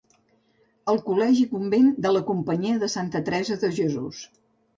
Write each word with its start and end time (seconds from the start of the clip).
El 0.93 1.01
Col·legi-convent 1.09 1.91
de 2.07 2.13
la 2.15 2.23
Companyia 2.31 2.81
de 2.85 2.91
Santa 2.95 3.23
Teresa 3.29 3.59
de 3.67 3.71
Jesús. 3.79 4.25